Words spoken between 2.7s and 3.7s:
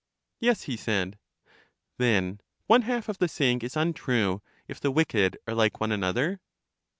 half of the saying